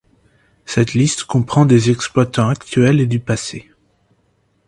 Cette 0.65 0.95
liste 0.95 1.25
comprend 1.25 1.67
des 1.67 1.91
exploitants 1.91 2.49
actuels 2.49 3.01
et 3.01 3.05
du 3.05 3.19
passé. 3.19 3.69